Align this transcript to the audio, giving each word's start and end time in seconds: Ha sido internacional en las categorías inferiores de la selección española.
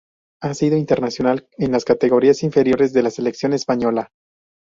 Ha 0.41 0.55
sido 0.55 0.77
internacional 0.77 1.47
en 1.59 1.71
las 1.73 1.85
categorías 1.85 2.41
inferiores 2.41 2.91
de 2.91 3.03
la 3.03 3.11
selección 3.11 3.53
española. 3.53 4.09